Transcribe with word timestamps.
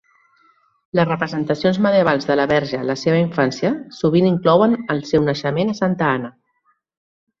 Les 0.99 1.05
representacions 1.09 1.79
medievals 1.87 2.25
de 2.31 2.37
la 2.39 2.47
verge 2.51 2.79
en 2.79 2.87
la 2.91 2.95
seva 3.01 3.19
infància 3.25 3.71
sovint 3.99 4.31
inclouen 4.31 4.75
el 4.95 5.05
seu 5.11 5.29
naixement 5.29 5.75
a 5.75 5.77
Santa 5.83 6.09
Anna. 6.15 6.33